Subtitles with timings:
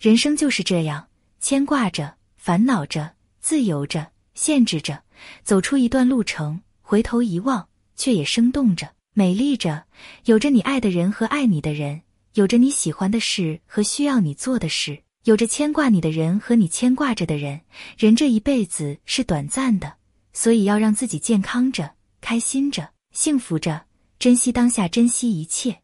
[0.00, 1.08] 人生就是这样
[1.40, 5.02] 牵挂着烦恼着自由着限制着
[5.44, 9.84] 走出一段路程回头一望却也生动着美丽着。
[10.24, 12.00] 有着你爱的人和爱你的人
[12.32, 17.60] 有着你喜欢的事和需要你做的事有着牵挂你的人和你牵挂着的人
[17.98, 19.96] 人这一辈子是短暂的
[20.32, 21.92] 所以要让自己健康着
[22.22, 23.84] 开心着幸福着
[24.18, 25.82] 珍惜当下珍惜一切。